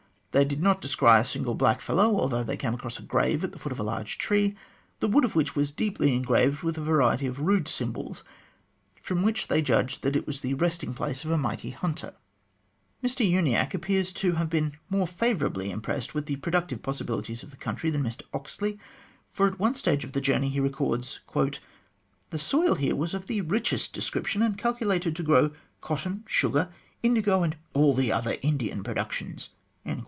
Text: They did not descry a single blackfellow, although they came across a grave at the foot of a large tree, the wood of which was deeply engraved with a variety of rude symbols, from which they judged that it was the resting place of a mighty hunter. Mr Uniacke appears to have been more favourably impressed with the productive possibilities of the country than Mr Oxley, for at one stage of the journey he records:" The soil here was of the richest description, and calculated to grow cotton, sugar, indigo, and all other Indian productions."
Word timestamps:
They 0.33 0.45
did 0.45 0.63
not 0.63 0.79
descry 0.79 1.19
a 1.19 1.25
single 1.25 1.55
blackfellow, 1.55 2.17
although 2.17 2.41
they 2.41 2.55
came 2.55 2.73
across 2.73 2.97
a 2.97 3.01
grave 3.01 3.43
at 3.43 3.51
the 3.51 3.59
foot 3.59 3.73
of 3.73 3.79
a 3.81 3.83
large 3.83 4.17
tree, 4.17 4.55
the 5.01 5.09
wood 5.09 5.25
of 5.25 5.35
which 5.35 5.57
was 5.57 5.73
deeply 5.73 6.13
engraved 6.15 6.63
with 6.63 6.77
a 6.77 6.81
variety 6.81 7.27
of 7.27 7.41
rude 7.41 7.67
symbols, 7.67 8.23
from 9.01 9.23
which 9.23 9.49
they 9.49 9.61
judged 9.61 10.03
that 10.03 10.15
it 10.15 10.25
was 10.25 10.39
the 10.39 10.53
resting 10.53 10.93
place 10.93 11.25
of 11.25 11.31
a 11.31 11.37
mighty 11.37 11.71
hunter. 11.71 12.13
Mr 13.03 13.29
Uniacke 13.29 13.73
appears 13.73 14.13
to 14.13 14.35
have 14.35 14.49
been 14.49 14.77
more 14.89 15.05
favourably 15.05 15.69
impressed 15.69 16.13
with 16.13 16.27
the 16.27 16.37
productive 16.37 16.81
possibilities 16.81 17.43
of 17.43 17.51
the 17.51 17.57
country 17.57 17.89
than 17.89 18.01
Mr 18.03 18.21
Oxley, 18.33 18.79
for 19.29 19.47
at 19.47 19.59
one 19.59 19.75
stage 19.75 20.05
of 20.05 20.13
the 20.13 20.21
journey 20.21 20.47
he 20.47 20.61
records:" 20.61 21.19
The 22.29 22.39
soil 22.39 22.75
here 22.75 22.95
was 22.95 23.13
of 23.13 23.27
the 23.27 23.41
richest 23.41 23.91
description, 23.91 24.41
and 24.41 24.57
calculated 24.57 25.13
to 25.17 25.23
grow 25.23 25.51
cotton, 25.81 26.23
sugar, 26.25 26.69
indigo, 27.03 27.43
and 27.43 27.57
all 27.73 27.99
other 28.13 28.37
Indian 28.41 28.81
productions." 28.81 29.49